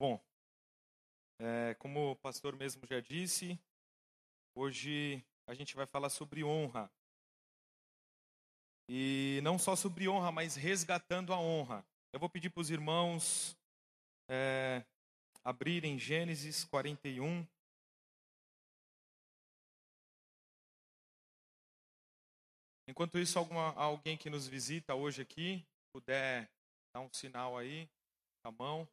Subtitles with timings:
[0.00, 0.18] Bom,
[1.38, 3.60] é, como o pastor mesmo já disse,
[4.54, 6.90] hoje a gente vai falar sobre honra.
[8.88, 11.86] E não só sobre honra, mas resgatando a honra.
[12.14, 13.54] Eu vou pedir para os irmãos
[14.26, 14.82] é,
[15.44, 17.46] abrirem Gênesis 41.
[22.88, 25.62] Enquanto isso, alguma, alguém que nos visita hoje aqui,
[25.92, 26.50] puder
[26.94, 27.86] dar um sinal aí,
[28.42, 28.88] com a mão.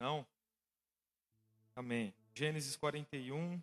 [0.00, 0.24] Não?
[1.74, 2.14] Amém.
[2.32, 3.60] Gênesis 41.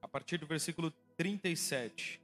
[0.00, 2.21] A partir do versículo 37.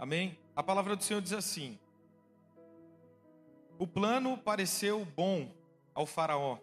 [0.00, 0.38] Amém?
[0.56, 1.78] A palavra do Senhor diz assim:
[3.78, 5.54] O plano pareceu bom
[5.94, 6.56] ao Faraó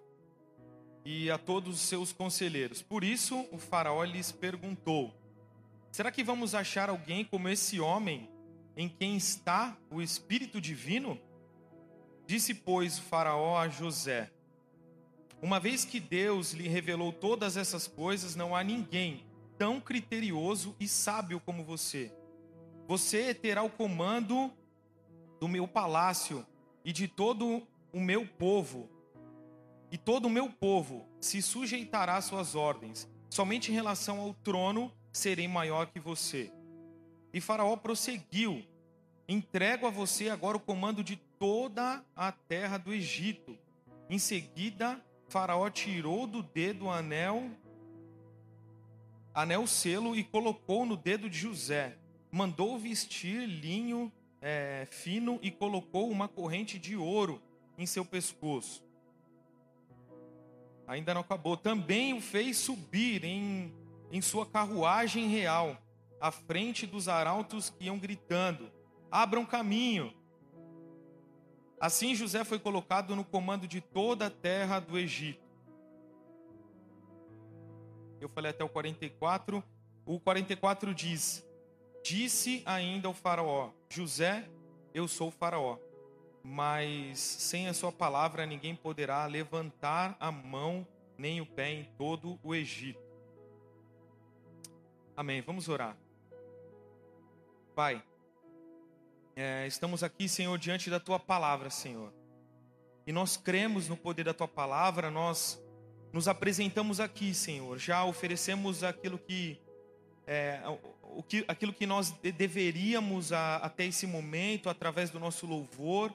[1.06, 2.82] e a todos os seus conselheiros.
[2.82, 5.14] Por isso, o Faraó lhes perguntou:
[5.92, 8.28] Será que vamos achar alguém como esse homem
[8.76, 11.22] em quem está o Espírito Divino?
[12.26, 14.32] Disse, pois, o Faraó a José:
[15.44, 19.28] Uma vez que Deus lhe revelou todas essas coisas, não há ninguém
[19.60, 22.12] tão criterioso e sábio como você.
[22.88, 24.50] Você terá o comando
[25.42, 26.46] do meu palácio
[26.86, 28.90] e de todo o meu povo.
[29.92, 33.10] E todo o meu povo se sujeitará às suas ordens.
[33.30, 36.50] Somente em relação ao trono serei maior que você.
[37.34, 38.66] E Faraó prosseguiu:
[39.28, 43.58] Entrego a você agora o comando de toda a terra do Egito.
[44.10, 47.52] Em seguida, Faraó tirou do dedo o anel,
[49.34, 51.98] anel selo e colocou no dedo de José
[52.38, 57.42] mandou vestir linho é, fino e colocou uma corrente de ouro
[57.76, 58.84] em seu pescoço.
[60.86, 61.58] Ainda não acabou.
[61.58, 63.74] Também o fez subir em,
[64.12, 65.82] em sua carruagem real,
[66.22, 68.72] à frente dos arautos que iam gritando:
[69.10, 70.14] Abram caminho.
[71.82, 75.46] Assim José foi colocado no comando de toda a terra do Egito.
[78.22, 79.64] Eu falei até o 44.
[80.06, 81.47] O 44 diz:
[82.04, 84.48] Disse ainda ao Faraó: José,
[84.94, 85.78] eu sou o Faraó,
[86.44, 90.88] mas sem a sua palavra ninguém poderá levantar a mão
[91.18, 93.02] nem o pé em todo o Egito.
[95.16, 95.42] Amém.
[95.42, 95.98] Vamos orar.
[97.76, 98.04] Pai,
[99.36, 102.14] é, estamos aqui, Senhor, diante da tua palavra, Senhor.
[103.06, 105.64] E nós cremos no poder da tua palavra, nós
[106.12, 107.78] nos apresentamos aqui, Senhor.
[107.78, 109.62] Já oferecemos aquilo que
[110.26, 110.60] é,
[111.18, 116.14] o que, aquilo que nós deveríamos a, até esse momento, através do nosso louvor,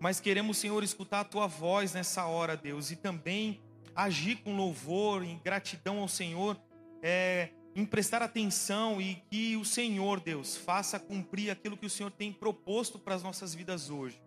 [0.00, 3.60] mas queremos, Senhor, escutar a tua voz nessa hora, Deus, e também
[3.94, 6.58] agir com louvor, em gratidão ao Senhor,
[7.02, 12.10] é, em prestar atenção e que o Senhor, Deus, faça cumprir aquilo que o Senhor
[12.10, 14.18] tem proposto para as nossas vidas hoje.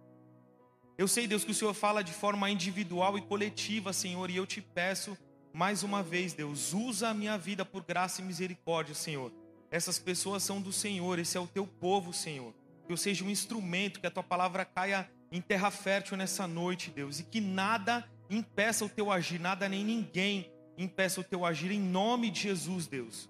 [0.96, 4.46] Eu sei, Deus, que o Senhor fala de forma individual e coletiva, Senhor, e eu
[4.46, 5.18] te peço
[5.52, 9.41] mais uma vez, Deus, usa a minha vida por graça e misericórdia, Senhor
[9.72, 12.54] essas pessoas são do Senhor, esse é o teu povo, Senhor.
[12.86, 16.92] Que eu seja um instrumento, que a tua palavra caia em terra fértil nessa noite,
[16.92, 21.72] Deus, e que nada impeça o teu agir, nada nem ninguém impeça o teu agir,
[21.72, 23.30] em nome de Jesus, Deus.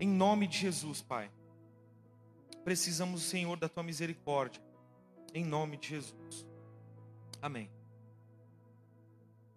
[0.00, 1.30] Em nome de Jesus, Pai.
[2.64, 4.62] Precisamos, Senhor, da tua misericórdia,
[5.34, 6.46] em nome de Jesus.
[7.42, 7.70] Amém.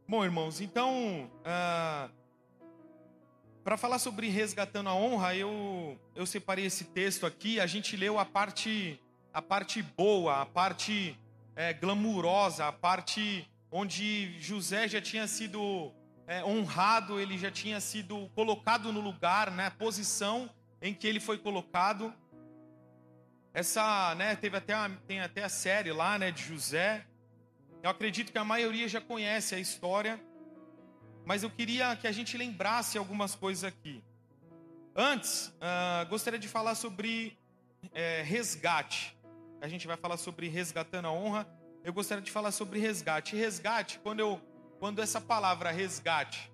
[0.06, 1.32] Bom, irmãos, então.
[1.46, 2.21] Uh
[3.64, 7.60] para falar sobre resgatando a honra, eu, eu separei esse texto aqui.
[7.60, 9.00] A gente leu a parte,
[9.34, 11.18] a parte boa, a parte
[11.56, 15.94] é, glamurosa, a parte onde José já tinha sido
[16.28, 20.50] é, honrado, ele já tinha sido colocado no lugar, né, posição
[20.82, 22.14] em que ele foi colocado.
[23.54, 24.74] Essa, né, teve até
[25.06, 27.06] tem até a série lá, né, de José.
[27.84, 30.20] Eu acredito que a maioria já conhece a história
[31.26, 34.04] mas eu queria que a gente lembrasse algumas coisas aqui.
[34.96, 37.38] Antes, uh, gostaria de falar sobre
[37.94, 39.18] é, resgate.
[39.62, 41.48] A gente vai falar sobre resgatando a honra.
[41.84, 43.36] Eu gostaria de falar sobre resgate.
[43.36, 44.42] Resgate, quando eu,
[44.80, 46.52] quando essa palavra resgate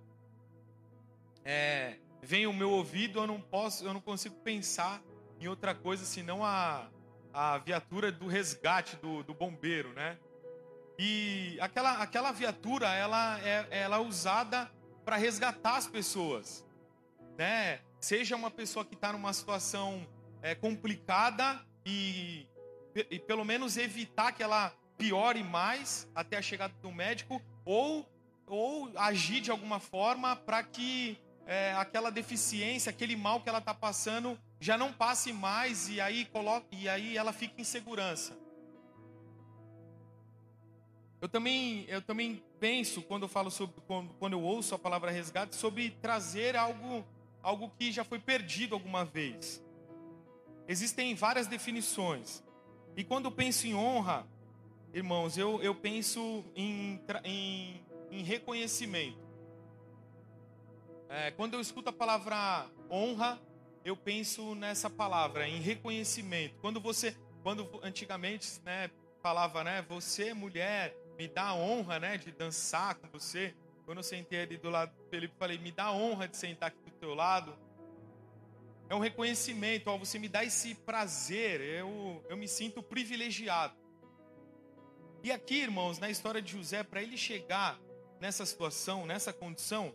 [1.44, 5.02] é, vem ao meu ouvido, eu não posso, eu não consigo pensar
[5.40, 6.90] em outra coisa senão a,
[7.34, 10.18] a viatura do resgate do, do bombeiro, né?
[11.00, 14.72] E aquela, aquela viatura, ela é, ela é usada
[15.06, 16.66] para resgatar as pessoas,
[17.38, 17.80] né?
[18.00, 20.08] Seja uma pessoa que está numa situação
[20.42, 22.48] é, complicada e,
[23.10, 28.06] e pelo menos evitar que ela piore mais até a chegada do médico, ou,
[28.48, 33.74] ou agir de alguma forma para que é, aquela deficiência, aquele mal que ela está
[33.74, 38.38] passando já não passe mais e aí, coloca, e aí ela fica em segurança.
[41.20, 45.10] Eu também, eu também penso, quando eu falo sobre, quando, quando eu ouço a palavra
[45.10, 47.04] resgate, sobre trazer algo,
[47.42, 49.64] algo que já foi perdido alguma vez.
[50.68, 52.44] Existem várias definições.
[52.96, 54.28] E quando eu penso em honra,
[54.94, 59.18] irmãos, eu, eu penso em, em, em reconhecimento.
[61.10, 63.42] É, quando eu escuto a palavra honra,
[63.84, 66.56] eu penso nessa palavra, em reconhecimento.
[66.60, 68.92] Quando você, quando antigamente, né,
[69.22, 73.56] falava, né, você mulher, me dá a honra, né, de dançar com você.
[73.86, 76.70] Quando eu sentei ali do lado do Felipe, falei, me dá a honra de sentar
[76.70, 77.58] aqui do teu lado.
[78.90, 83.76] É um reconhecimento, ó, você me dá esse prazer, eu, eu me sinto privilegiado.
[85.24, 87.80] E aqui, irmãos, na história de José, para ele chegar
[88.20, 89.94] nessa situação, nessa condição,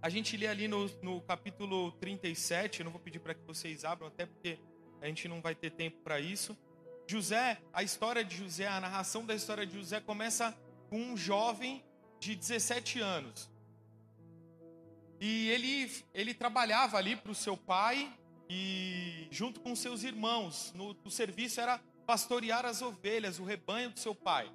[0.00, 3.84] a gente lê ali no, no capítulo 37, eu não vou pedir para que vocês
[3.84, 4.58] abram, até porque
[5.00, 6.56] a gente não vai ter tempo para isso.
[7.06, 10.56] José, a história de José, a narração da história de José começa
[10.88, 11.84] com um jovem
[12.18, 13.50] de 17 anos.
[15.20, 18.12] E ele, ele trabalhava ali para o seu pai
[18.48, 20.72] e junto com seus irmãos.
[20.74, 24.50] No, o serviço era pastorear as ovelhas, o rebanho do seu pai.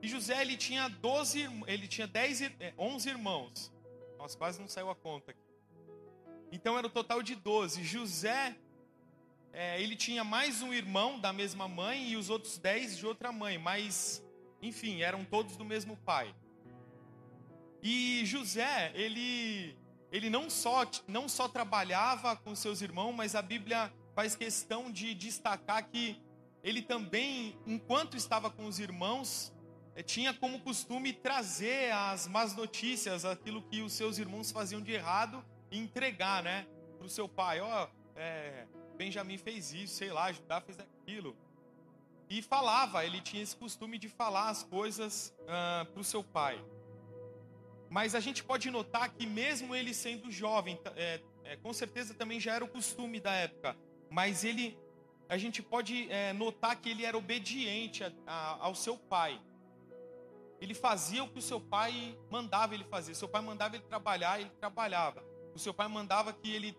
[0.00, 3.72] E José ele tinha 12, ele tinha 10, 11 é, irmãos.
[4.16, 5.40] Nossa, quase não saiu a conta aqui.
[6.52, 7.82] Então era o total de 12.
[7.84, 8.56] José
[9.52, 13.32] é, ele tinha mais um irmão da mesma mãe e os outros dez de outra
[13.32, 14.24] mãe, mas,
[14.62, 16.34] enfim, eram todos do mesmo pai.
[17.82, 19.76] E José, ele,
[20.10, 25.14] ele não, só, não só trabalhava com seus irmãos, mas a Bíblia faz questão de
[25.14, 26.20] destacar que
[26.62, 29.54] ele também, enquanto estava com os irmãos,
[29.94, 34.92] é, tinha como costume trazer as más notícias, aquilo que os seus irmãos faziam de
[34.92, 36.66] errado, e entregar, né,
[36.96, 37.60] para o seu pai.
[37.60, 38.66] Ó, oh, é,
[38.98, 41.36] Benjamim fez isso, sei lá, Judá fez aquilo.
[42.28, 46.62] E falava, ele tinha esse costume de falar as coisas ah, para o seu pai.
[47.88, 52.40] Mas a gente pode notar que, mesmo ele sendo jovem, é, é, com certeza também
[52.40, 53.76] já era o costume da época,
[54.10, 54.76] mas ele,
[55.28, 59.40] a gente pode é, notar que ele era obediente a, a, ao seu pai.
[60.60, 63.14] Ele fazia o que o seu pai mandava ele fazer.
[63.14, 65.24] Seu pai mandava ele trabalhar, ele trabalhava.
[65.54, 66.76] O seu pai mandava que ele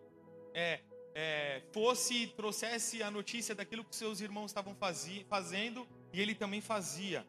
[0.54, 0.82] é,
[1.14, 4.76] é, fosse trouxesse a notícia daquilo que seus irmãos estavam
[5.28, 7.26] fazendo e ele também fazia.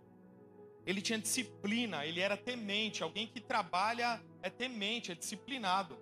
[0.87, 3.03] Ele tinha disciplina, ele era temente.
[3.03, 5.99] Alguém que trabalha é temente, é disciplinado.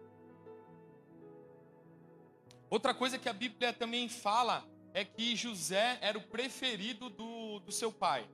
[2.71, 7.73] Outra coisa que a Bíblia também fala é que José era o preferido do, do
[7.73, 8.29] seu pai.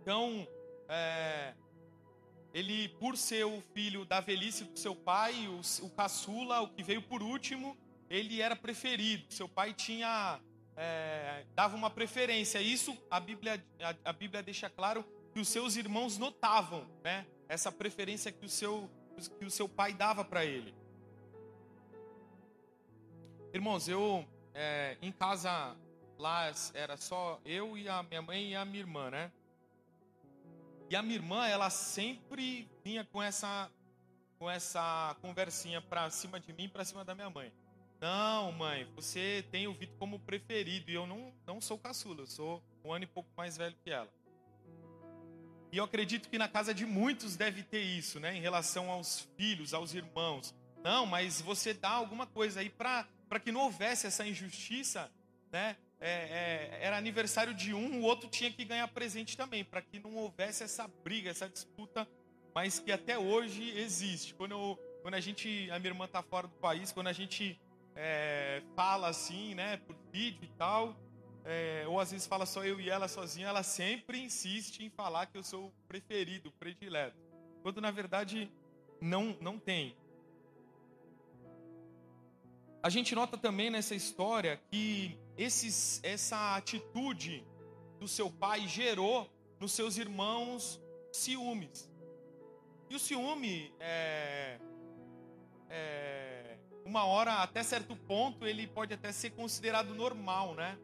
[0.00, 0.46] Então,
[0.88, 1.54] é,
[2.52, 6.82] ele, por ser o filho da velhice do seu pai, o, o caçula, o que
[6.82, 7.76] veio por último,
[8.12, 9.32] ele era preferido.
[9.32, 10.38] Seu pai tinha
[10.76, 12.60] é, dava uma preferência.
[12.60, 17.26] Isso a Bíblia a, a, Bíblia deixa claro que os seus irmãos notavam, né?
[17.48, 18.90] Essa preferência que o seu
[19.38, 20.74] que o seu pai dava para ele.
[23.54, 25.74] Irmãos, eu é, em casa
[26.18, 29.32] lá era só eu e a minha mãe e a minha irmã, né?
[30.90, 33.70] E a minha irmã, ela sempre vinha com essa
[34.38, 37.50] com essa conversinha para cima de mim, para cima da minha mãe.
[38.02, 40.90] Não, mãe, você tem o Vitor como preferido.
[40.90, 43.90] E eu não, não sou caçula, eu sou um ano e pouco mais velho que
[43.92, 44.12] ela.
[45.70, 48.36] E eu acredito que na casa de muitos deve ter isso, né?
[48.36, 50.52] Em relação aos filhos, aos irmãos.
[50.82, 53.06] Não, mas você dá alguma coisa aí para
[53.40, 55.08] que não houvesse essa injustiça,
[55.52, 55.76] né?
[56.00, 60.00] É, é, era aniversário de um, o outro tinha que ganhar presente também, para que
[60.00, 62.08] não houvesse essa briga, essa disputa,
[62.52, 64.34] mas que até hoje existe.
[64.34, 67.56] Quando, eu, quando a gente, a minha irmã está fora do país, quando a gente
[67.94, 70.96] é, fala assim, né, por vídeo e tal,
[71.44, 75.26] é, ou às vezes fala só eu e ela sozinha, ela sempre insiste em falar
[75.26, 77.16] que eu sou o preferido, o predileto.
[77.62, 78.50] Quando na verdade
[79.00, 79.96] não, não tem.
[82.82, 87.46] A gente nota também nessa história que esses, essa atitude
[87.98, 89.30] do seu pai gerou
[89.60, 90.80] nos seus irmãos
[91.12, 91.88] ciúmes.
[92.90, 94.58] E o ciúme é,
[95.70, 96.31] é
[96.84, 100.78] uma hora, até certo ponto, ele pode até ser considerado normal, né?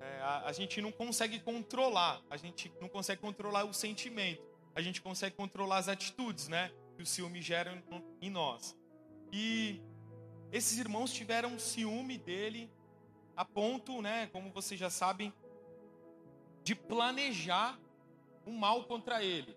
[0.00, 4.42] É, a, a, gente não consegue controlar, a gente não consegue controlar o sentimento,
[4.74, 6.70] a gente consegue controlar as atitudes, né?
[6.96, 7.82] Que o ciúme gera
[8.20, 8.76] em nós.
[9.32, 9.80] E
[10.52, 12.70] esses irmãos tiveram ciúme dele
[13.36, 15.32] a ponto, né, como vocês já sabem,
[16.64, 17.78] de planejar
[18.46, 19.56] um mal contra ele.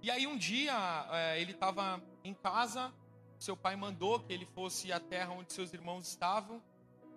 [0.00, 0.72] E aí um dia
[1.10, 2.94] é, ele estava em casa,
[3.38, 6.62] seu pai mandou que ele fosse à terra onde seus irmãos estavam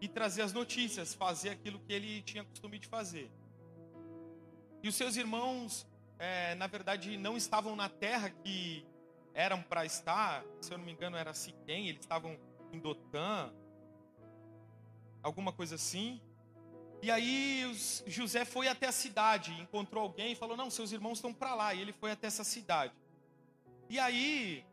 [0.01, 3.31] e trazer as notícias, fazer aquilo que ele tinha costume de fazer.
[4.81, 5.85] E os seus irmãos,
[6.17, 8.85] é, na verdade, não estavam na terra que
[9.33, 12.37] eram para estar, se eu não me engano era Siquém, eles estavam
[12.71, 13.51] em Dotã,
[15.21, 16.21] alguma coisa assim.
[17.01, 21.17] E aí os, José foi até a cidade, encontrou alguém e falou: Não, seus irmãos
[21.17, 21.73] estão para lá.
[21.73, 22.93] E ele foi até essa cidade.
[23.89, 24.65] E aí,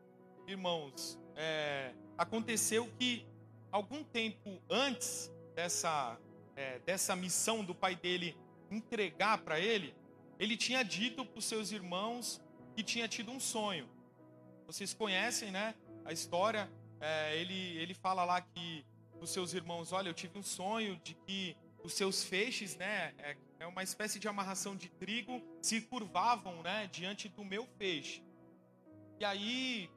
[0.46, 3.26] irmãos, é, aconteceu que
[3.70, 6.18] algum tempo antes dessa,
[6.56, 8.36] é, dessa missão do pai dele
[8.70, 9.94] entregar para ele,
[10.38, 12.40] ele tinha dito para os seus irmãos
[12.74, 13.88] que tinha tido um sonho.
[14.66, 15.74] Vocês conhecem, né?
[16.04, 16.70] A história.
[17.00, 18.84] É, ele, ele fala lá que
[19.20, 23.14] os seus irmãos, olha, eu tive um sonho de que os seus feixes, né?
[23.18, 26.88] É, é uma espécie de amarração de trigo, se curvavam, né?
[26.92, 28.22] Diante do meu feixe.
[29.18, 29.90] E aí,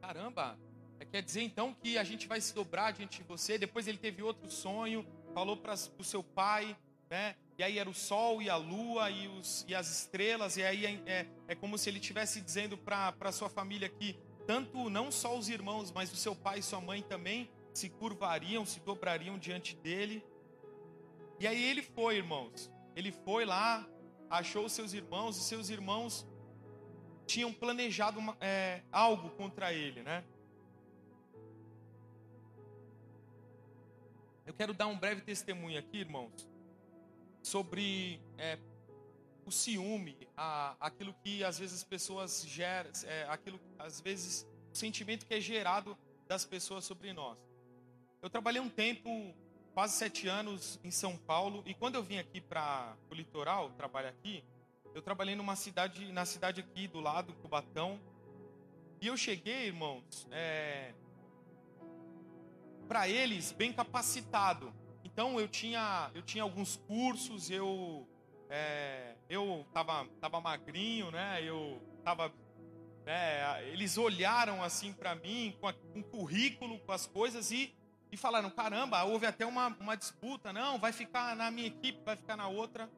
[0.00, 0.58] caramba,
[1.00, 3.58] é, quer dizer então que a gente vai se dobrar diante de você.
[3.58, 6.76] Depois ele teve outro sonho, falou para o seu pai,
[7.10, 7.36] né?
[7.56, 10.86] E aí era o sol e a lua e, os, e as estrelas, e aí
[10.86, 15.36] é, é, é como se ele estivesse dizendo para sua família que tanto não só
[15.36, 19.74] os irmãos, mas o seu pai e sua mãe também se curvariam, se dobrariam diante
[19.76, 20.24] dele.
[21.40, 22.70] E aí ele foi, irmãos.
[22.94, 23.86] Ele foi lá,
[24.30, 26.26] achou seus irmãos, e seus irmãos
[27.28, 30.24] tinham planejado uma, é, algo contra ele, né?
[34.44, 36.48] Eu quero dar um breve testemunho aqui, irmãos
[37.48, 38.58] sobre é,
[39.46, 44.76] o ciúme, a, aquilo que às vezes as pessoas geram, é, aquilo, às vezes, o
[44.76, 47.38] sentimento que é gerado das pessoas sobre nós.
[48.20, 49.34] Eu trabalhei um tempo,
[49.72, 54.08] quase sete anos, em São Paulo, e quando eu vim aqui para o litoral, trabalho
[54.08, 54.44] aqui,
[54.98, 58.00] eu trabalhei numa cidade, na cidade aqui do lado, Cubatão,
[59.00, 60.92] e eu cheguei, irmãos, é,
[62.88, 64.74] para eles bem capacitado.
[65.04, 68.08] Então eu tinha, eu tinha alguns cursos, eu
[68.50, 71.40] é, eu tava, tava magrinho, né?
[71.44, 72.32] Eu tava,
[73.06, 73.68] né?
[73.68, 77.72] Eles olharam assim para mim com, a, com currículo, com as coisas e
[78.10, 82.16] e falaram: caramba, houve até uma, uma disputa, não, vai ficar na minha equipe, vai
[82.16, 82.90] ficar na outra.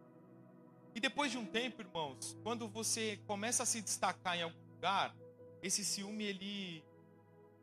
[0.94, 5.14] E depois de um tempo, irmãos, quando você começa a se destacar em algum lugar,
[5.62, 6.84] esse ciúme ele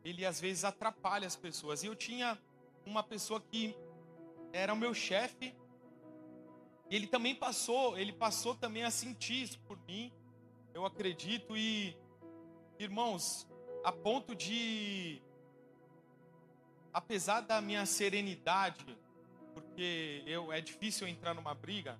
[0.04, 1.82] ele às vezes atrapalha as pessoas.
[1.82, 2.38] E eu tinha
[2.86, 3.76] uma pessoa que
[4.52, 5.54] era o meu chefe.
[6.88, 10.12] E ele também passou, ele passou também a sentir isso por mim.
[10.72, 11.96] Eu acredito e
[12.78, 13.46] irmãos,
[13.84, 15.20] a ponto de
[16.92, 18.98] apesar da minha serenidade,
[19.52, 21.98] porque eu é difícil entrar numa briga,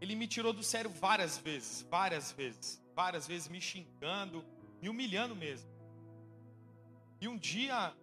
[0.00, 4.44] ele me tirou do sério várias vezes, várias vezes, várias vezes me xingando,
[4.80, 5.70] me humilhando mesmo.
[7.20, 7.94] E um dia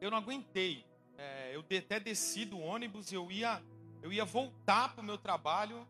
[0.00, 0.84] eu não aguentei
[1.22, 3.62] é, eu até desci do ônibus, eu ia,
[4.02, 5.86] eu ia voltar para o meu trabalho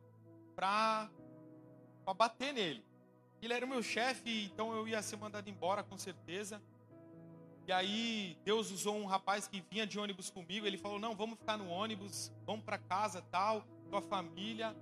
[0.55, 1.09] para
[2.15, 2.85] bater nele.
[3.41, 6.63] Ele era o meu chefe, então eu ia ser mandado embora com certeza.
[7.67, 10.67] E aí Deus usou um rapaz que vinha de ônibus comigo.
[10.67, 14.77] Ele falou: não, vamos ficar no ônibus, vamos para casa, tal, com a família.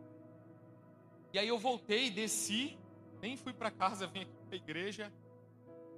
[1.33, 2.79] E aí eu voltei, desci,
[3.21, 5.13] nem fui para casa, vim aqui para a igreja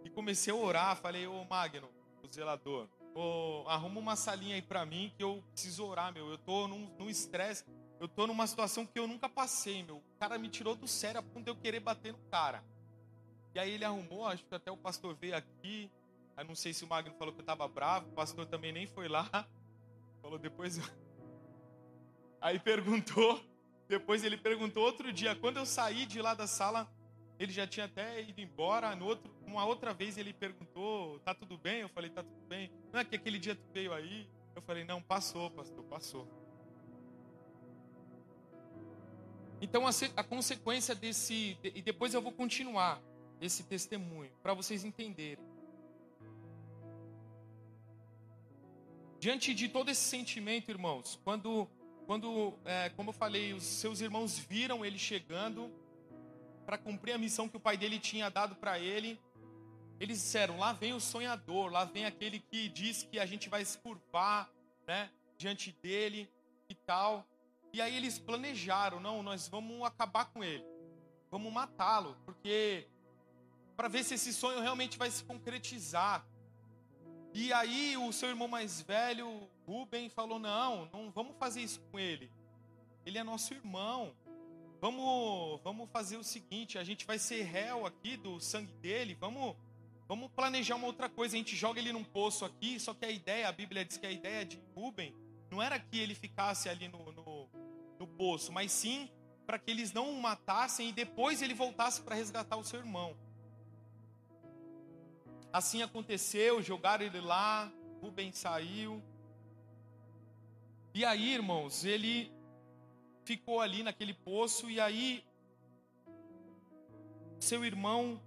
[0.04, 0.96] e comecei a orar.
[0.96, 1.88] Falei: ô Magno,
[2.22, 6.28] o zelador, oh, arruma uma salinha aí para mim que eu preciso orar, meu.
[6.28, 7.64] Eu tô num estresse,
[7.98, 9.96] eu tô numa situação que eu nunca passei, meu.
[9.96, 12.62] O cara me tirou do sério a ponto de eu querer bater no cara.
[13.54, 15.90] E aí ele arrumou, acho que até o pastor veio aqui.
[16.36, 18.86] Eu não sei se o Magno falou que eu tava bravo, o pastor também nem
[18.86, 19.28] foi lá.
[20.22, 20.78] Falou depois.
[22.40, 23.40] Aí perguntou,
[23.92, 26.90] depois ele perguntou outro dia, quando eu saí de lá da sala,
[27.38, 28.96] ele já tinha até ido embora.
[28.96, 31.82] No outro, uma outra vez ele perguntou: tá tudo bem?
[31.82, 32.72] Eu falei: tá tudo bem.
[32.90, 34.26] Não é que aquele dia tu veio aí?
[34.56, 36.26] Eu falei: não, passou, pastor, passou.
[39.60, 41.58] Então a, a consequência desse.
[41.62, 42.98] E depois eu vou continuar
[43.42, 45.44] esse testemunho, para vocês entenderem.
[49.20, 51.68] Diante de todo esse sentimento, irmãos, quando,
[52.06, 55.70] quando é, como eu falei, os seus irmãos viram ele chegando,
[56.64, 59.20] para cumprir a missão que o pai dele tinha dado para ele.
[60.00, 63.64] Eles disseram: lá vem o sonhador, lá vem aquele que diz que a gente vai
[63.64, 64.50] se curvar
[64.86, 66.28] né, diante dele
[66.68, 67.26] e tal.
[67.72, 70.64] E aí eles planejaram: não, nós vamos acabar com ele,
[71.30, 72.88] vamos matá-lo, porque
[73.76, 76.26] para ver se esse sonho realmente vai se concretizar.
[77.34, 81.98] E aí o seu irmão mais velho, Rubem, falou: Não, não vamos fazer isso com
[81.98, 82.30] ele.
[83.06, 84.14] Ele é nosso irmão.
[84.80, 89.16] Vamos, vamos fazer o seguinte: a gente vai ser réu aqui do sangue dele.
[89.18, 89.56] Vamos,
[90.06, 91.34] vamos planejar uma outra coisa.
[91.34, 92.78] A gente joga ele num poço aqui.
[92.78, 95.14] Só que a ideia, a Bíblia diz que a ideia de Rubem
[95.50, 97.48] não era que ele ficasse ali no, no,
[97.98, 99.10] no poço, mas sim
[99.46, 103.16] para que eles não o matassem e depois ele voltasse para resgatar o seu irmão.
[105.52, 109.02] Assim aconteceu, jogaram ele lá, Rubem saiu.
[110.94, 112.32] E aí, irmãos, ele
[113.24, 115.24] ficou ali naquele poço e aí
[117.38, 118.20] seu irmão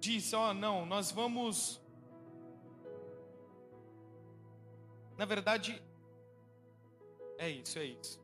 [0.00, 1.80] disse: "Ó, oh, não, nós vamos
[5.16, 5.82] Na verdade
[7.38, 8.20] é isso, é isso.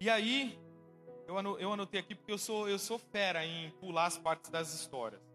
[0.00, 0.58] E aí
[1.26, 5.27] eu anotei aqui porque eu sou eu sou fera em pular as partes das histórias.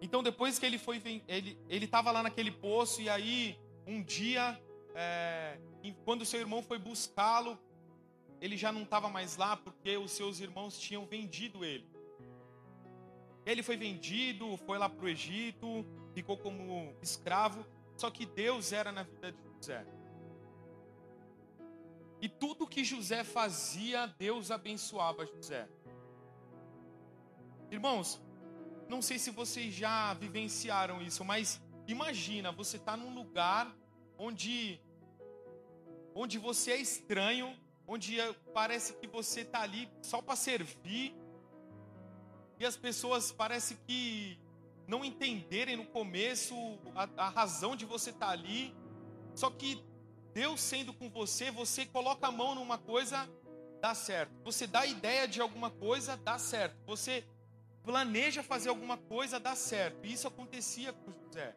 [0.00, 4.60] Então depois que ele foi ele estava lá naquele poço e aí um dia
[4.94, 5.58] é,
[6.04, 7.58] quando seu irmão foi buscá-lo
[8.40, 11.88] ele já não estava mais lá porque os seus irmãos tinham vendido ele.
[13.44, 17.64] Ele foi vendido, foi lá para o Egito, ficou como escravo.
[17.96, 19.86] Só que Deus era na vida de José.
[22.20, 25.68] E tudo que José fazia, Deus abençoava José.
[27.70, 28.20] Irmãos,
[28.88, 33.74] não sei se vocês já vivenciaram isso, mas imagina, você está num lugar
[34.16, 34.80] onde
[36.14, 38.16] onde você é estranho, onde
[38.52, 41.14] parece que você está ali só para servir,
[42.58, 44.36] e as pessoas parece que
[44.88, 46.54] não entenderem no começo
[46.94, 48.74] a, a razão de você estar tá ali,
[49.34, 49.80] só que
[50.34, 53.28] Deus sendo com você, você coloca a mão numa coisa,
[53.80, 54.32] dá certo.
[54.44, 56.76] Você dá ideia de alguma coisa, dá certo.
[56.86, 57.24] Você
[57.88, 60.04] planeja fazer alguma coisa, dá certo.
[60.04, 61.56] E isso acontecia com José.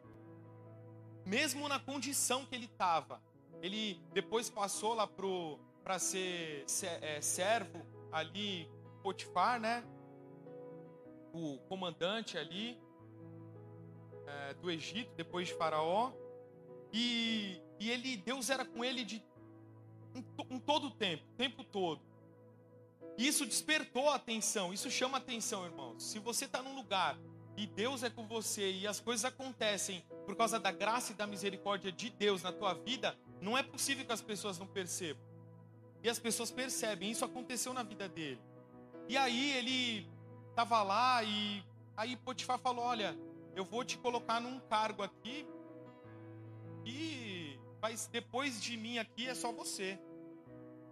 [1.26, 3.22] Mesmo na condição que ele estava.
[3.60, 6.64] Ele depois passou lá para ser
[7.02, 8.66] é, servo ali,
[9.02, 9.84] Potifar, né?
[11.34, 12.80] O comandante ali
[14.26, 16.12] é, do Egito, depois de Faraó.
[16.90, 19.22] E, e ele, Deus era com ele de,
[20.14, 22.00] em, em todo o tempo, o tempo todo.
[23.16, 26.02] Isso despertou a atenção, isso chama atenção, irmãos.
[26.02, 27.18] Se você está num lugar
[27.56, 31.26] e Deus é com você e as coisas acontecem por causa da graça e da
[31.26, 35.22] misericórdia de Deus na tua vida, não é possível que as pessoas não percebam.
[36.02, 38.40] E as pessoas percebem, isso aconteceu na vida dele.
[39.08, 40.08] E aí ele
[40.50, 41.62] estava lá e
[41.96, 43.16] aí Potifar falou: Olha,
[43.54, 45.46] eu vou te colocar num cargo aqui
[46.84, 49.98] e mas depois de mim aqui é só você.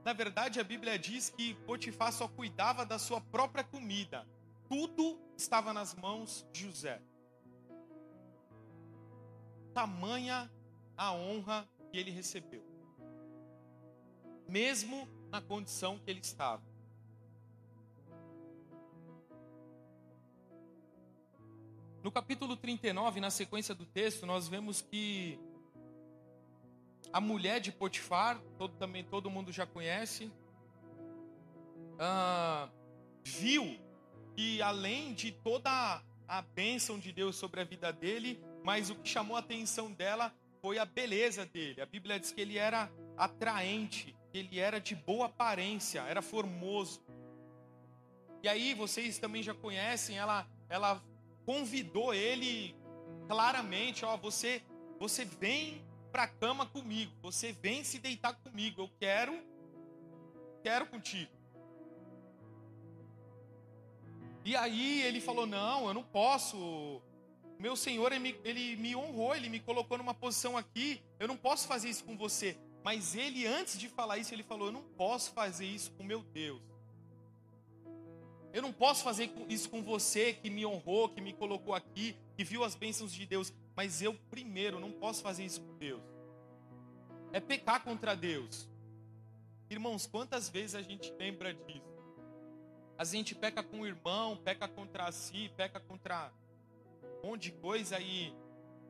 [0.04, 4.26] Na verdade, a Bíblia diz que Potifar só cuidava da sua própria comida.
[4.68, 7.02] Tudo estava nas mãos de José.
[9.74, 10.50] Tamanha
[10.96, 12.64] a honra que ele recebeu.
[14.48, 16.62] Mesmo na condição que ele estava.
[22.02, 25.38] No capítulo 39, na sequência do texto, nós vemos que
[27.12, 30.30] a mulher de Potifar, todo, também todo mundo já conhece,
[31.98, 32.68] ah,
[33.24, 33.78] viu
[34.36, 39.08] que além de toda a bênção de Deus sobre a vida dele, mas o que
[39.08, 41.80] chamou a atenção dela foi a beleza dele.
[41.80, 47.02] A Bíblia diz que ele era atraente, que ele era de boa aparência, era formoso.
[48.42, 51.02] E aí vocês também já conhecem, ela, ela
[51.44, 52.74] convidou ele
[53.26, 54.62] claramente, ó, você,
[54.98, 57.12] você vem para cama comigo.
[57.22, 58.82] Você vem se deitar comigo.
[58.82, 59.38] Eu quero,
[60.62, 61.30] quero contigo.
[64.44, 67.00] E aí ele falou: Não, eu não posso.
[67.58, 71.00] Meu Senhor, ele me, ele me honrou, ele me colocou numa posição aqui.
[71.18, 72.56] Eu não posso fazer isso com você.
[72.82, 76.22] Mas ele, antes de falar isso, ele falou: Eu não posso fazer isso com meu
[76.22, 76.60] Deus.
[78.52, 82.42] Eu não posso fazer isso com você que me honrou, que me colocou aqui, que
[82.42, 83.52] viu as bênçãos de Deus.
[83.80, 86.02] Mas eu primeiro não posso fazer isso com Deus.
[87.32, 88.68] É pecar contra Deus.
[89.70, 91.80] Irmãos, quantas vezes a gente lembra disso?
[92.98, 96.30] A gente peca com o irmão, peca contra si, peca contra
[97.24, 98.34] um monte de coisa e,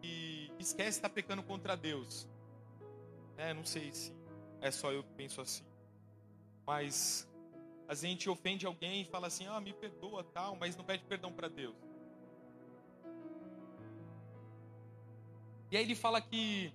[0.02, 2.26] e esquece de estar tá pecando contra Deus.
[3.36, 4.12] É, não sei se
[4.60, 5.64] é só eu que penso assim.
[6.66, 7.28] Mas
[7.86, 11.32] a gente ofende alguém e fala assim: ah, me perdoa, tal, mas não pede perdão
[11.32, 11.76] para Deus.
[15.70, 16.72] E aí ele fala que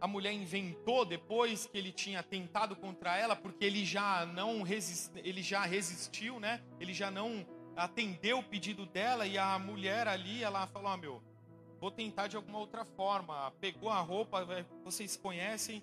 [0.00, 5.10] a mulher inventou depois que ele tinha tentado contra ela, porque ele já não resist,
[5.16, 6.62] ele já resistiu, né?
[6.78, 11.22] Ele já não atendeu o pedido dela e a mulher ali, ela falou: ah, meu,
[11.78, 13.50] vou tentar de alguma outra forma.
[13.60, 15.82] Pegou a roupa, é, vocês conhecem,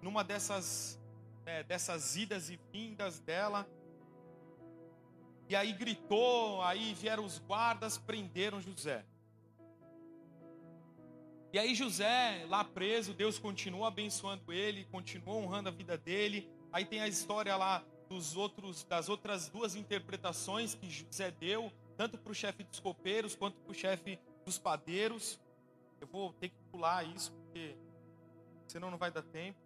[0.00, 1.00] numa dessas,
[1.44, 3.68] é, dessas idas e vindas dela.
[5.48, 9.04] E aí gritou, aí vieram os guardas, prenderam José.
[11.50, 16.46] E aí José, lá preso, Deus continuou abençoando ele, continuou honrando a vida dele.
[16.70, 22.18] Aí tem a história lá dos outros, das outras duas interpretações que José deu, tanto
[22.18, 25.40] para o chefe dos copeiros quanto para o chefe dos padeiros.
[25.98, 27.76] Eu vou ter que pular isso, porque
[28.66, 29.58] senão não vai dar tempo.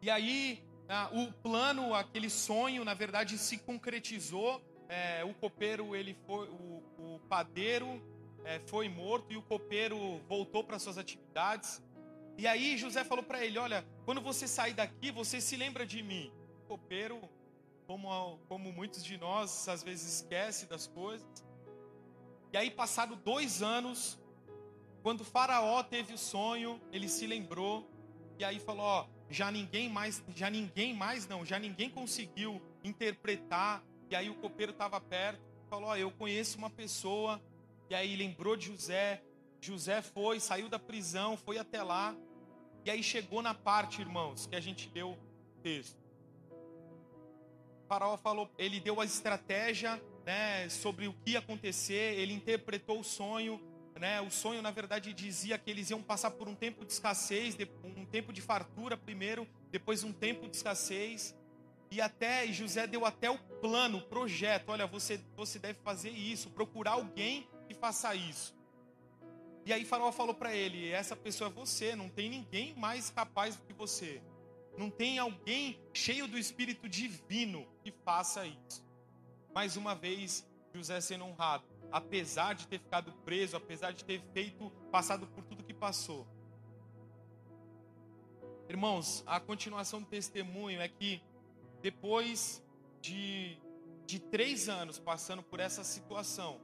[0.00, 0.62] E aí,
[1.10, 4.62] o plano, aquele sonho, na verdade, se concretizou.
[4.88, 8.00] É, o copeiro, ele foi, o, o padeiro
[8.46, 11.82] é, foi morto e o copeiro voltou para suas atividades.
[12.38, 16.00] E aí José falou para ele: Olha, quando você sair daqui, você se lembra de
[16.00, 16.32] mim.
[16.62, 17.20] O copeiro,
[17.86, 21.26] como, como muitos de nós, às vezes esquece das coisas.
[22.52, 24.18] E aí, passaram dois anos,
[25.02, 27.90] quando Faraó teve o sonho, ele se lembrou
[28.38, 33.82] e aí falou: Ó, já ninguém mais, já ninguém mais não, já ninguém conseguiu interpretar.
[34.08, 37.42] E aí o copeiro estava perto, falou: Ó, eu conheço uma pessoa
[37.88, 39.22] e aí lembrou de José.
[39.60, 42.16] José foi, saiu da prisão, foi até lá.
[42.84, 45.98] E aí chegou na parte, irmãos, que a gente leu o texto.
[47.84, 52.98] O faraó falou, ele deu a estratégia, né, sobre o que ia acontecer, ele interpretou
[52.98, 53.60] o sonho,
[53.98, 54.20] né?
[54.20, 58.04] O sonho na verdade dizia que eles iam passar por um tempo de escassez, um
[58.04, 61.34] tempo de fartura primeiro, depois um tempo de escassez.
[61.90, 64.70] E até José deu até o plano, o projeto.
[64.70, 68.54] Olha, você você deve fazer isso, procurar alguém que faça isso.
[69.64, 73.56] E aí Faraó falou para ele: essa pessoa é você, não tem ninguém mais capaz
[73.56, 74.22] do que você.
[74.76, 78.84] Não tem alguém cheio do espírito divino que faça isso.
[79.54, 84.70] Mais uma vez, José sendo honrado, apesar de ter ficado preso, apesar de ter feito,
[84.92, 86.26] passado por tudo que passou.
[88.68, 91.22] Irmãos, a continuação do testemunho é que
[91.80, 92.62] depois
[93.00, 93.56] de,
[94.04, 96.60] de três anos passando por essa situação,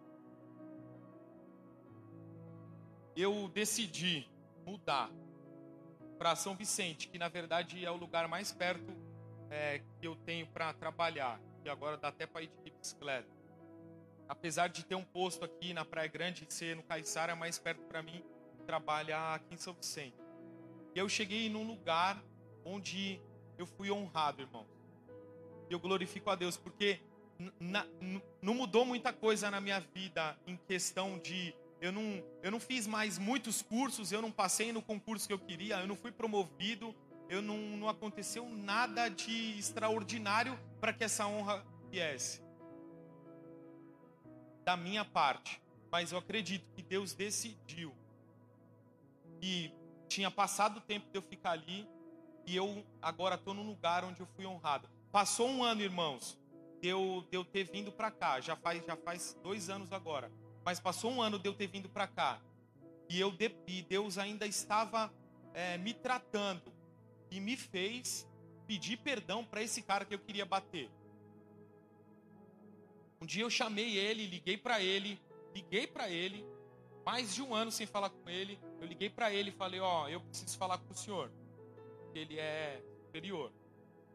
[3.17, 4.29] eu decidi
[4.67, 5.11] mudar
[6.19, 8.93] para São Vicente, que na verdade é o lugar mais perto
[9.51, 13.29] é, que eu tenho para trabalhar, e agora dá até para ir de bicicleta.
[14.29, 17.83] Apesar de ter um posto aqui na Praia Grande, ser no Caiçara, é mais perto
[17.83, 18.25] para mim
[18.67, 20.17] trabalhar aqui em São Vicente.
[20.95, 22.23] E eu cheguei num lugar
[22.65, 23.21] onde
[23.59, 24.67] eu fui honrado, irmão.
[25.69, 27.01] E eu glorifico a Deus, porque
[28.41, 32.87] não mudou muita coisa na minha vida em questão de eu não, eu não fiz
[32.87, 36.95] mais muitos cursos, eu não passei no concurso que eu queria, eu não fui promovido,
[37.29, 42.41] eu não, não aconteceu nada de extraordinário para que essa honra viesse.
[44.65, 45.61] Da minha parte.
[45.91, 47.93] Mas eu acredito que Deus decidiu.
[49.41, 49.73] E
[50.07, 51.89] tinha passado o tempo de eu ficar ali.
[52.47, 54.89] E eu agora estou num lugar onde eu fui honrado.
[55.11, 56.39] Passou um ano, irmãos,
[56.81, 58.41] de eu, de eu ter vindo para cá.
[58.41, 60.31] Já faz, já faz dois anos agora.
[60.65, 62.41] Mas passou um ano de eu ter vindo para cá.
[63.09, 63.35] E, eu,
[63.67, 65.13] e Deus ainda estava
[65.55, 66.73] é, me tratando.
[67.31, 68.29] E me fez
[68.67, 70.91] pedir perdão para esse cara que eu queria bater.
[73.21, 75.21] Um dia eu chamei ele, liguei para ele,
[75.55, 76.45] liguei para ele,
[77.05, 78.59] mais de um ano sem falar com ele.
[78.81, 81.31] Eu liguei para ele e falei: Ó, oh, eu preciso falar com o senhor.
[82.15, 83.53] Ele é superior.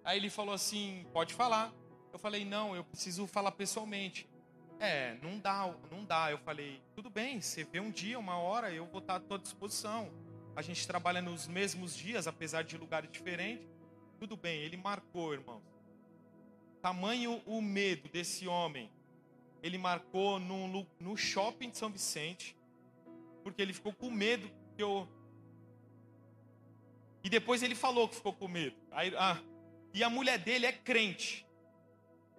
[0.04, 1.74] Aí ele falou assim: Pode falar.
[2.12, 4.28] Eu falei: Não, eu preciso falar pessoalmente.
[4.80, 6.32] É, não dá, não dá.
[6.32, 9.40] Eu falei, tudo bem, você vê um dia, uma hora, eu vou estar à tua
[9.40, 10.12] disposição.
[10.56, 13.68] A gente trabalha nos mesmos dias, apesar de lugares diferentes.
[14.20, 15.64] Tudo bem, ele marcou, irmãos.
[16.82, 18.92] Tamanho o medo desse homem.
[19.62, 22.56] Ele marcou no, no shopping de São Vicente,
[23.44, 25.08] porque ele ficou com medo que eu.
[27.24, 28.76] E depois ele falou que ficou com medo.
[28.92, 29.40] Aí, ah,
[29.94, 31.47] e a mulher dele é crente.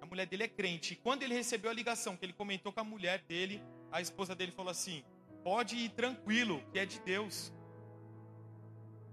[0.00, 0.94] A mulher dele é crente.
[0.94, 4.34] E quando ele recebeu a ligação, que ele comentou com a mulher dele, a esposa
[4.34, 5.04] dele falou assim:
[5.42, 7.52] pode ir tranquilo, que é de Deus.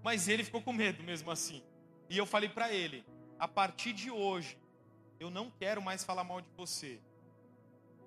[0.04, 1.64] Mas ele ficou com medo mesmo assim.
[2.10, 3.06] E eu falei para ele:
[3.40, 4.58] a partir de hoje,
[5.20, 7.00] eu não quero mais falar mal de você.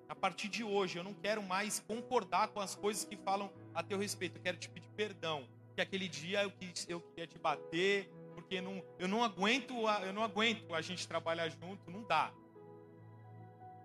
[0.07, 3.83] A partir de hoje, eu não quero mais concordar com as coisas que falam a
[3.83, 4.37] teu respeito.
[4.37, 5.47] Eu quero te pedir perdão.
[5.75, 10.11] Que aquele dia eu, quis, eu queria te bater, porque não, eu não aguento, eu
[10.11, 12.33] não aguento a gente trabalhar junto, não dá.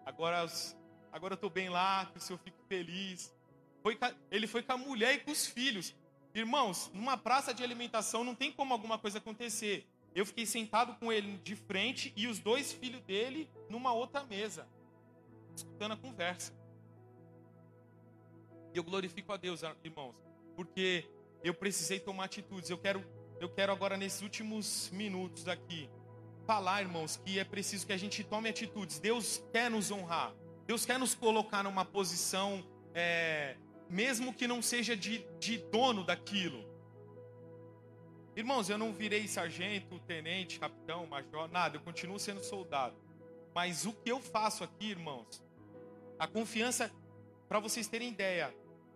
[0.04, 0.46] Agora,
[1.12, 3.34] agora eu estou bem lá, que o senhor fique feliz.
[3.82, 3.98] Foi,
[4.30, 5.94] ele foi com a mulher e com os filhos.
[6.34, 9.86] Irmãos, numa praça de alimentação não tem como alguma coisa acontecer.
[10.14, 14.68] Eu fiquei sentado com ele de frente e os dois filhos dele numa outra mesa,
[15.56, 16.52] escutando a conversa.
[18.72, 20.14] E eu glorifico a Deus, irmãos,
[20.56, 21.08] porque
[21.42, 22.70] eu precisei tomar atitudes.
[22.70, 23.04] Eu quero,
[23.40, 25.88] eu quero agora nesses últimos minutos aqui
[26.46, 28.98] falar, irmãos, que é preciso que a gente tome atitudes.
[28.98, 30.34] Deus quer nos honrar.
[30.66, 33.56] Deus quer nos colocar numa posição, é,
[33.88, 36.64] mesmo que não seja de, de dono daquilo.
[38.36, 41.76] Irmãos, eu não virei sargento, tenente, capitão, major, nada.
[41.76, 42.96] Eu continuo sendo soldado.
[43.54, 45.42] Mas o que eu faço aqui, irmãos,
[46.18, 46.90] a confiança,
[47.48, 48.52] para vocês terem ideia,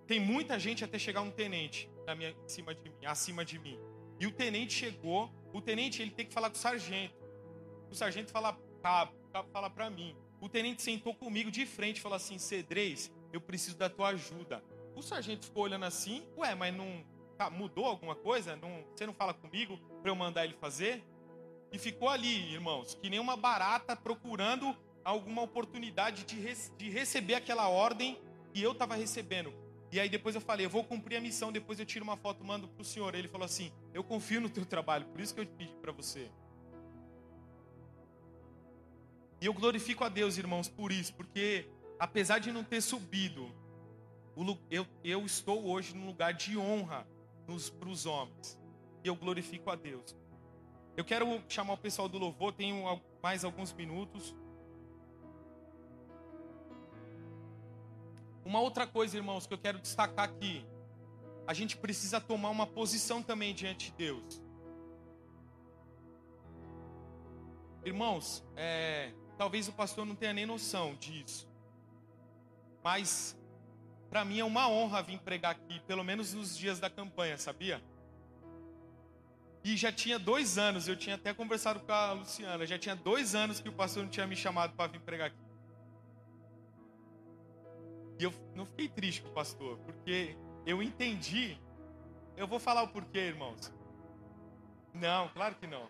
[0.07, 3.59] tem muita gente até chegar um tenente na minha, em cima de mim, acima de
[3.59, 3.79] mim.
[4.19, 7.15] E o tenente chegou, o tenente ele tem que falar com o sargento.
[7.91, 10.15] O sargento fala cabo, o cabo fala para mim.
[10.41, 14.63] O tenente sentou comigo de frente e falou assim: Cedrez, eu preciso da tua ajuda.
[14.95, 17.05] O sargento ficou olhando assim, ué, mas não
[17.37, 18.57] tá, mudou alguma coisa?
[18.57, 21.05] Não, você não fala comigo para eu mandar ele fazer?
[21.71, 26.37] E ficou ali, irmãos, que nem uma barata procurando alguma oportunidade de,
[26.77, 28.21] de receber aquela ordem
[28.53, 29.53] que eu estava recebendo.
[29.93, 32.45] E aí depois eu falei, eu vou cumprir a missão, depois eu tiro uma foto,
[32.45, 33.15] mando para o senhor.
[33.15, 36.31] Ele falou assim, eu confio no teu trabalho, por isso que eu pedi para você.
[39.41, 43.55] E eu glorifico a Deus, irmãos, por isso, porque apesar de não ter subido,
[44.71, 47.07] eu, eu estou hoje num lugar de honra
[47.79, 48.59] para os homens.
[49.05, 50.17] E eu glorifico a Deus.
[50.97, 54.35] Eu quero chamar o pessoal do louvor, tenho mais alguns minutos.
[58.45, 60.67] Uma outra coisa, irmãos, que eu quero destacar aqui.
[61.47, 64.43] A gente precisa tomar uma posição também diante de Deus.
[67.85, 71.49] Irmãos, é, talvez o pastor não tenha nem noção disso.
[72.83, 73.39] Mas,
[74.11, 77.81] para mim é uma honra vir pregar aqui, pelo menos nos dias da campanha, sabia?
[79.63, 83.35] E já tinha dois anos, eu tinha até conversado com a Luciana, já tinha dois
[83.35, 85.49] anos que o pastor não tinha me chamado para vir pregar aqui.
[88.19, 91.57] E eu não fiquei triste com o pastor, porque eu entendi.
[92.37, 93.73] Eu vou falar o porquê, irmãos.
[94.93, 95.89] Não, claro que não.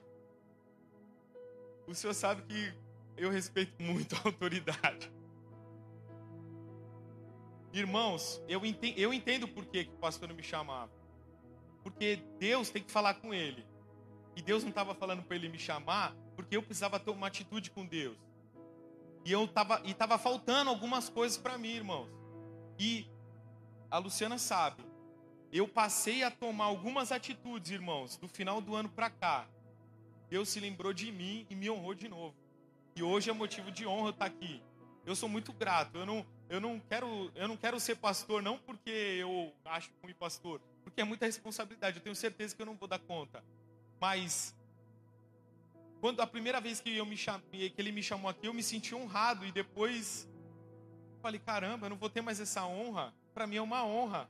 [1.87, 2.75] O senhor sabe que
[3.19, 5.11] eu respeito muito a autoridade.
[7.73, 10.91] Irmãos, eu entendo, eu entendo por que o pastor não me chamava.
[11.83, 13.67] Porque Deus tem que falar com ele.
[14.35, 17.71] E Deus não estava falando para ele me chamar, porque eu precisava ter uma atitude
[17.71, 18.17] com Deus.
[19.25, 22.09] E eu tava, e tava faltando algumas coisas para mim, irmãos.
[22.79, 23.07] E
[23.91, 24.85] a Luciana sabe.
[25.53, 29.49] Eu passei a tomar algumas atitudes, irmãos, do final do ano para cá.
[30.29, 32.37] Deus se lembrou de mim e me honrou de novo.
[32.99, 34.61] E hoje é motivo de honra estar aqui.
[35.07, 35.97] Eu sou muito grato.
[35.97, 40.15] Eu não, eu não quero, eu não quero ser pastor não porque eu acho ruim
[40.15, 41.99] pastor, porque é muita responsabilidade.
[41.99, 43.45] Eu tenho certeza que eu não vou dar conta.
[44.01, 44.53] Mas
[46.01, 48.65] quando a primeira vez que eu me chamei, que ele me chamou aqui, eu me
[48.65, 50.29] senti honrado e depois
[51.21, 53.13] Falei, caramba, eu não vou ter mais essa honra.
[53.35, 54.29] Para mim é uma honra.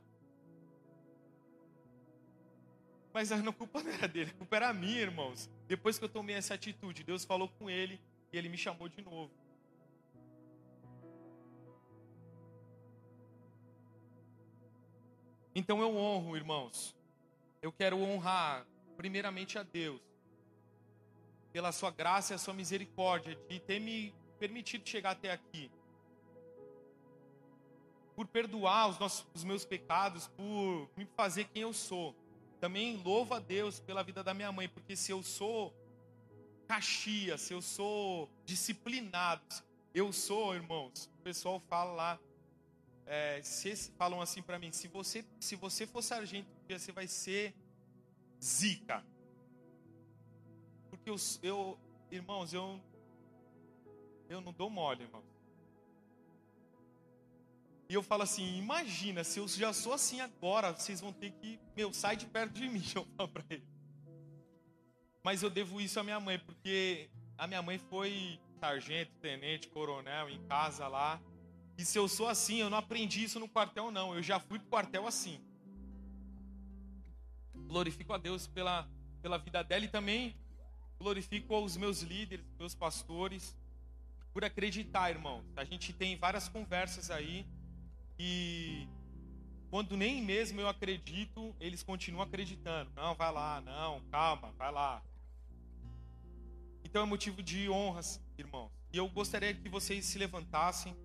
[3.13, 5.49] Mas a culpa não era dele, a culpa era minha, irmãos.
[5.67, 7.99] Depois que eu tomei essa atitude, Deus falou com ele
[8.31, 9.31] e ele me chamou de novo.
[15.55, 16.95] Então eu honro, irmãos.
[17.61, 18.65] Eu quero honrar,
[18.95, 19.99] primeiramente, a Deus,
[21.51, 25.69] pela sua graça e a sua misericórdia, de ter me permitido chegar até aqui
[28.19, 32.13] por perdoar os, nossos, os meus pecados, por me fazer quem eu sou.
[32.59, 35.73] Também louvo a Deus pela vida da minha mãe, porque se eu sou
[36.69, 39.43] caxia, se eu sou disciplinado,
[39.91, 42.19] eu sou, irmãos, o pessoal fala lá,
[43.07, 47.55] é, se falam assim para mim, se você, se você for sargento, você vai ser
[48.39, 49.03] zica.
[50.91, 51.79] Porque eu, eu
[52.11, 52.79] irmãos, eu,
[54.29, 55.25] eu não dou mole, irmãos.
[57.89, 61.59] E eu falo assim: imagina, se eu já sou assim agora, vocês vão ter que,
[61.75, 62.83] meu, sai de perto de mim.
[62.95, 63.78] Eu falo para ele.
[65.23, 70.29] Mas eu devo isso à minha mãe, porque a minha mãe foi sargento, tenente, coronel
[70.29, 71.19] em casa lá.
[71.77, 74.13] E se eu sou assim, eu não aprendi isso no quartel, não.
[74.13, 75.39] Eu já fui pro quartel assim.
[77.53, 78.89] Glorifico a Deus pela,
[79.21, 80.35] pela vida dela e também
[80.97, 83.57] glorifico os meus líderes, meus pastores,
[84.33, 85.43] por acreditar, irmão.
[85.55, 87.47] A gente tem várias conversas aí
[88.17, 88.87] e
[89.69, 92.91] quando nem mesmo eu acredito, eles continuam acreditando.
[92.95, 95.01] Não, vai lá, não, calma, vai lá.
[96.83, 98.71] Então é motivo de honras, irmãos.
[98.91, 100.95] E eu gostaria que vocês se levantassem.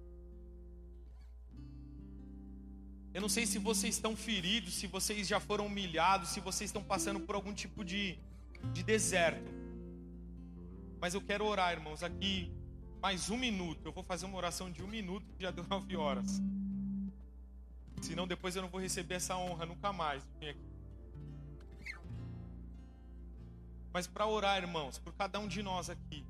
[3.13, 6.83] Eu não sei se vocês estão feridos, se vocês já foram humilhados, se vocês estão
[6.83, 8.19] passando por algum tipo de,
[8.73, 9.53] de deserto.
[11.01, 12.53] Mas eu quero orar, irmãos, aqui
[13.01, 13.87] mais um minuto.
[13.87, 16.41] Eu vou fazer uma oração de um minuto, que já deu nove horas.
[18.01, 20.27] Senão depois eu não vou receber essa honra nunca mais.
[20.39, 20.74] aqui.
[23.95, 26.25] Mas para orar, irmãos, por cada um de nós aqui,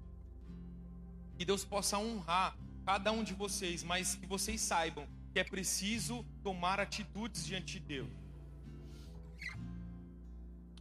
[1.39, 6.23] que Deus possa honrar cada um de vocês, mas que vocês saibam que é preciso
[6.43, 8.11] tomar atitudes diante de Deus.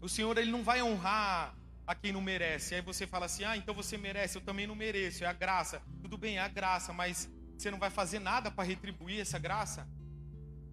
[0.02, 1.56] O Senhor ele não vai honrar
[1.88, 2.76] a quem não merece.
[2.76, 5.24] Aí você fala assim: "Ah, então você merece, eu também não mereço".
[5.24, 5.82] É a graça.
[6.02, 9.88] Tudo bem, é a graça, mas você não vai fazer nada para retribuir essa graça?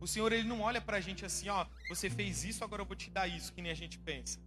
[0.01, 2.87] O Senhor ele não olha para a gente assim, ó, você fez isso, agora eu
[2.87, 4.40] vou te dar isso, que nem a gente pensa.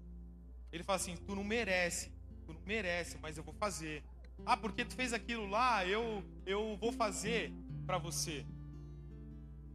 [0.74, 2.12] Ele fala assim: tu não merece,
[2.48, 4.04] tu não merece, mas eu vou fazer.
[4.44, 7.54] Ah, porque tu fez aquilo lá, eu eu vou fazer
[7.86, 8.44] para você.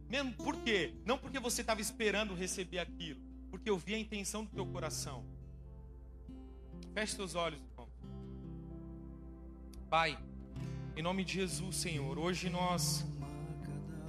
[0.09, 0.93] Mesmo por quê?
[1.05, 5.23] Não porque você estava esperando receber aquilo, porque eu vi a intenção do teu coração.
[6.93, 7.87] Feche seus olhos, irmão.
[9.89, 10.19] Pai,
[10.97, 13.05] em nome de Jesus, Senhor, hoje nós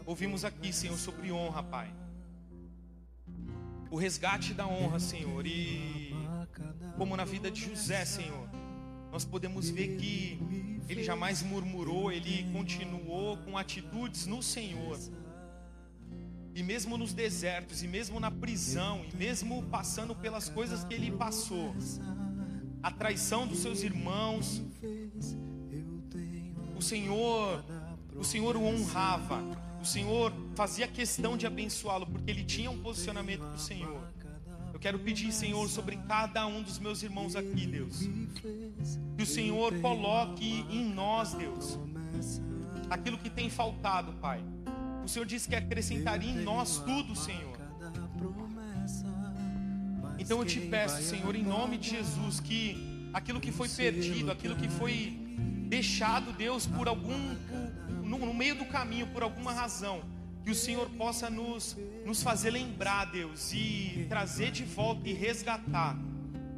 [0.05, 1.95] ouvimos aqui, Senhor, sobre honra, Pai.
[3.91, 6.00] O resgate da honra, Senhor, e
[7.01, 8.47] como na vida de José, Senhor,
[9.11, 10.39] nós podemos ver que
[10.87, 14.99] ele jamais murmurou, ele continuou com atitudes no Senhor.
[16.55, 21.11] E mesmo nos desertos, e mesmo na prisão, e mesmo passando pelas coisas que ele
[21.11, 21.75] passou,
[22.83, 24.61] a traição dos seus irmãos,
[26.77, 27.65] o Senhor,
[28.15, 29.41] o Senhor o honrava,
[29.81, 34.07] o Senhor fazia questão de abençoá-lo, porque ele tinha um posicionamento do Senhor.
[34.81, 38.09] Eu quero pedir, Senhor, sobre cada um dos meus irmãos aqui, Deus.
[39.15, 41.79] Que o Senhor coloque em nós, Deus,
[42.89, 44.43] aquilo que tem faltado, Pai.
[45.05, 47.59] O Senhor disse que acrescentaria em nós tudo, Senhor.
[50.19, 54.57] Então eu te peço, Senhor, em nome de Jesus, que aquilo que foi perdido, aquilo
[54.57, 55.15] que foi
[55.69, 57.37] deixado, Deus, por algum,
[58.03, 60.01] no, no meio do caminho, por alguma razão,
[60.45, 65.97] que o Senhor possa nos, nos fazer lembrar, Deus, e trazer de volta e resgatar,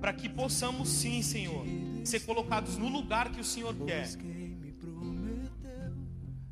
[0.00, 1.64] para que possamos sim, Senhor,
[2.04, 4.08] ser colocados no lugar que o Senhor quer.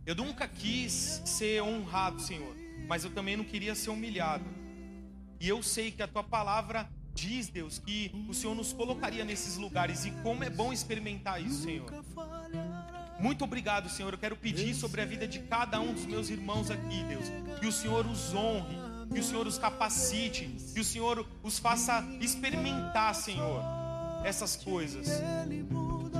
[0.04, 2.56] Eu nunca quis ser honrado, Senhor,
[2.88, 4.44] mas eu também não queria ser humilhado.
[5.38, 9.56] E eu sei que a tua palavra diz, Deus, que o Senhor nos colocaria nesses
[9.56, 11.86] lugares e como é bom experimentar isso, Senhor.
[13.20, 14.12] Muito obrigado, Senhor.
[14.12, 17.26] Eu quero pedir sobre a vida de cada um dos meus irmãos aqui, Deus.
[17.60, 18.76] Que o Senhor os honre,
[19.12, 23.62] que o Senhor os capacite, que o Senhor os faça experimentar, Senhor,
[24.24, 25.08] essas coisas.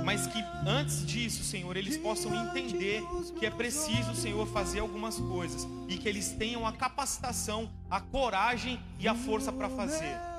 [0.05, 3.03] Mas que antes disso, Senhor, eles possam entender
[3.39, 8.79] que é preciso, Senhor, fazer algumas coisas e que eles tenham a capacitação, a coragem
[8.99, 10.30] e a força para fazer.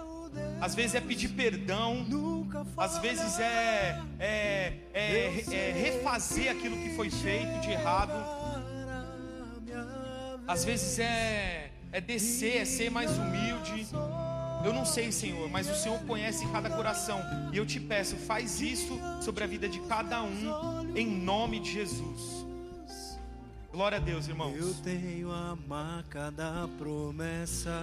[0.60, 2.06] Às vezes é pedir perdão,
[2.76, 8.12] às vezes é, é, é, é refazer aquilo que foi feito de errado,
[10.46, 13.86] às vezes é, é descer, é ser mais humilde.
[14.64, 17.20] Eu não sei, Senhor, mas o Senhor conhece cada coração.
[17.52, 21.72] E eu te peço, faz isso sobre a vida de cada um, em nome de
[21.72, 22.46] Jesus.
[23.72, 24.56] Glória a Deus, irmãos.
[24.56, 27.82] Eu tenho a marca da promessa.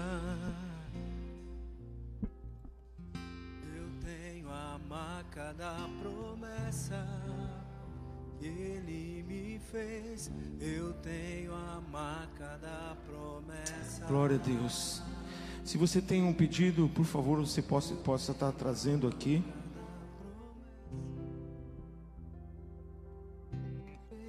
[5.00, 7.08] A marca da promessa
[8.38, 10.30] que Ele me fez.
[10.60, 14.06] Eu tenho a marca da promessa.
[14.06, 15.02] Glória a Deus.
[15.64, 19.44] Se você tem um pedido, por favor, você possa, possa estar trazendo aqui.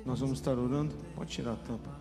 [0.05, 0.95] Nós vamos estar orando.
[1.15, 2.00] Pode tirar a tampa.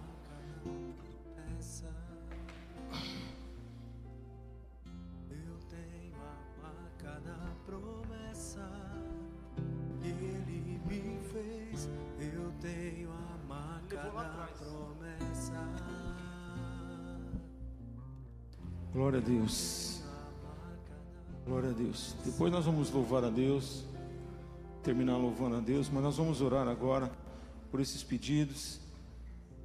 [18.99, 20.01] Glória a Deus.
[21.45, 22.17] Glória a Deus.
[22.25, 23.85] Depois nós vamos louvar a Deus,
[24.83, 27.09] terminar louvando a Deus, mas nós vamos orar agora
[27.71, 28.77] por esses pedidos.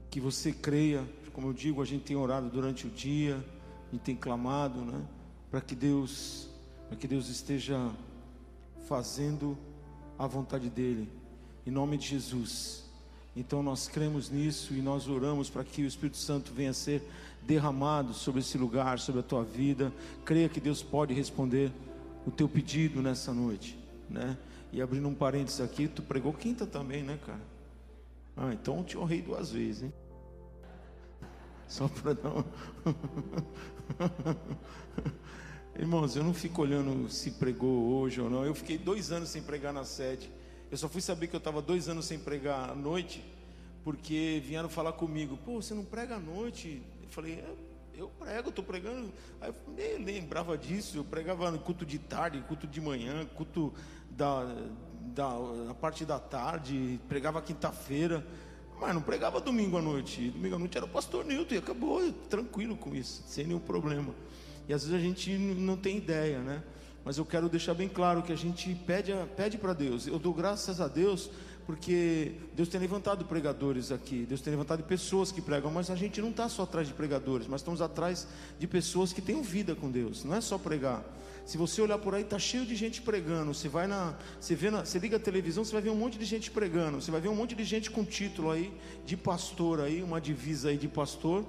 [0.09, 3.45] Que você creia, como eu digo, a gente tem orado durante o dia,
[3.89, 5.05] a gente tem clamado, né?
[5.51, 6.49] Para que Deus,
[6.87, 7.91] para que Deus esteja
[8.87, 9.59] fazendo
[10.17, 11.11] a vontade dele,
[11.67, 12.85] em nome de Jesus.
[13.35, 17.03] Então nós cremos nisso e nós oramos para que o Espírito Santo venha ser
[17.47, 19.93] derramado sobre esse lugar, sobre a tua vida.
[20.25, 21.73] Creia que Deus pode responder
[22.27, 23.79] o teu pedido nessa noite,
[24.09, 24.37] né?
[24.73, 27.41] E abrindo um parênteses aqui, tu pregou quinta também, né, cara?
[28.37, 29.93] Ah, então eu te honrei duas vezes, hein?
[31.69, 32.33] Só para dar.
[35.79, 38.45] Irmãos, eu não fico olhando se pregou hoje ou não.
[38.45, 40.31] Eu fiquei dois anos sem pregar na sede.
[40.71, 43.25] Eu só fui saber que eu estava dois anos sem pregar à noite,
[43.83, 46.83] porque vieram falar comigo: pô, você não prega à noite?
[47.15, 47.55] Falei: é,
[47.97, 49.13] eu prego, estou pregando.
[49.41, 50.99] Aí eu nem lembrava disso.
[50.99, 53.73] Eu pregava no culto de tarde, culto de manhã, culto
[54.11, 54.45] da,
[55.15, 55.39] da,
[55.69, 58.27] da parte da tarde, pregava quinta-feira.
[58.81, 60.31] Mas não pregava domingo à noite.
[60.31, 64.13] Domingo à noite era o pastor Newton e acabou, tranquilo com isso, sem nenhum problema.
[64.69, 66.65] E às vezes a gente não tem ideia, né?
[67.05, 70.09] Mas eu quero deixar bem claro que a gente pede, pede para Deus.
[70.09, 71.31] Eu dou graças a Deus
[71.67, 76.21] porque Deus tem levantado pregadores aqui, Deus tem levantado pessoas que pregam, mas a gente
[76.21, 78.27] não está só atrás de pregadores, mas estamos atrás
[78.59, 81.05] de pessoas que têm vida com Deus, não é só pregar.
[81.47, 83.53] Se você olhar por aí, está cheio de gente pregando.
[83.53, 86.19] Você vai na, você vê na, você liga a televisão, você vai ver um monte
[86.19, 87.03] de gente pregando.
[87.03, 88.73] Você vai ver um monte de gente com título aí
[89.05, 91.45] de pastor aí, uma divisa aí de pastor,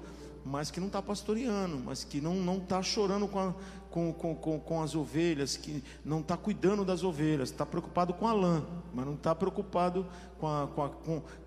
[0.46, 3.54] mas que não está pastoreando, mas que não está chorando com, a,
[3.90, 8.32] com, com, com, as ovelhas, que não está cuidando das ovelhas, está preocupado com a
[8.32, 10.06] lã, mas não está preocupado
[10.38, 10.66] com, a, a,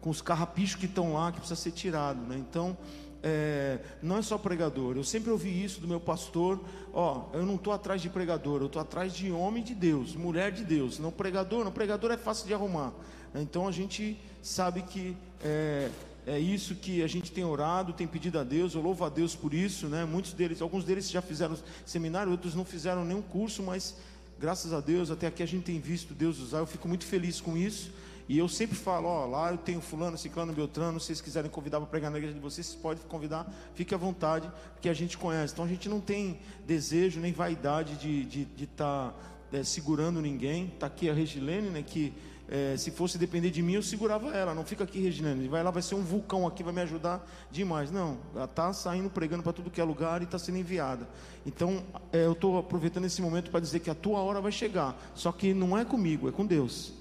[0.01, 2.19] com, os carrapichos que estão lá, que precisa ser tirado.
[2.27, 2.37] Né?
[2.37, 2.77] Então,
[3.23, 4.97] é, não é só pregador.
[4.97, 6.59] Eu sempre ouvi isso do meu pastor.
[6.93, 10.51] Ó, eu não estou atrás de pregador, eu estou atrás de homem de Deus, mulher
[10.51, 10.99] de Deus.
[10.99, 12.93] Não pregador, não pregador é fácil de arrumar.
[13.33, 15.89] Então a gente sabe que é,
[16.29, 19.35] é isso que a gente tem orado, tem pedido a Deus, eu louvo a Deus
[19.35, 20.05] por isso, né?
[20.05, 23.95] Muitos deles, alguns deles já fizeram seminário, outros não fizeram nenhum curso, mas
[24.39, 27.41] graças a Deus, até aqui a gente tem visto Deus usar, eu fico muito feliz
[27.41, 27.91] com isso.
[28.27, 31.79] E eu sempre falo, ó, lá eu tenho fulano, ciclano, beltrano, se vocês quiserem convidar
[31.79, 35.17] para pregar na igreja de vocês, vocês podem convidar, fique à vontade, porque a gente
[35.17, 35.53] conhece.
[35.53, 39.13] Então a gente não tem desejo nem vaidade de estar de, de tá,
[39.51, 40.65] é, segurando ninguém.
[40.67, 42.13] Está aqui a Regilene, né, que
[42.51, 44.55] é, se fosse depender de mim, eu segurava ela.
[44.55, 45.47] Não fica aqui, Reginane.
[45.47, 47.91] Vai lá, vai ser um vulcão aqui, vai me ajudar demais.
[47.91, 51.07] Não, ela está saindo pregando para tudo que é lugar e está sendo enviada.
[51.45, 54.99] Então, é, eu estou aproveitando esse momento para dizer que a tua hora vai chegar.
[55.13, 56.91] Só que não é comigo, é com Deus.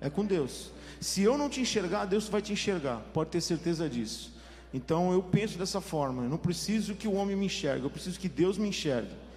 [0.00, 0.70] É com Deus.
[0.98, 3.02] Se eu não te enxergar, Deus vai te enxergar.
[3.12, 4.32] Pode ter certeza disso.
[4.72, 6.22] Então, eu penso dessa forma.
[6.22, 9.27] Eu não preciso que o homem me enxergue, eu preciso que Deus me enxergue.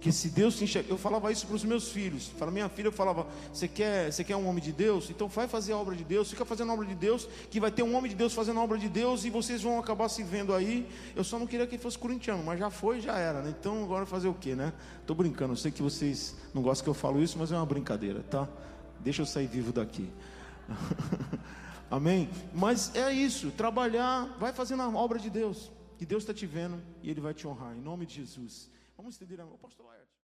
[0.00, 2.28] Porque se Deus te enxerga, eu falava isso para os meus filhos.
[2.38, 5.10] Para minha filha, eu falava: você quer, você quer um homem de Deus?
[5.10, 7.70] Então vai fazer a obra de Deus, fica fazendo a obra de Deus, que vai
[7.70, 10.22] ter um homem de Deus fazendo a obra de Deus e vocês vão acabar se
[10.22, 10.88] vendo aí.
[11.14, 13.54] Eu só não queria que ele fosse corintiano, mas já foi, já era, né?
[13.60, 14.72] Então agora fazer o que, né?
[15.02, 17.66] Estou brincando, eu sei que vocês não gostam que eu falo isso, mas é uma
[17.66, 18.48] brincadeira, tá?
[19.00, 20.08] Deixa eu sair vivo daqui.
[21.90, 22.30] Amém?
[22.54, 26.80] Mas é isso, trabalhar, vai fazendo a obra de Deus, que Deus está te vendo
[27.02, 28.70] e Ele vai te honrar, em nome de Jesus.
[29.00, 29.46] Vamos estender a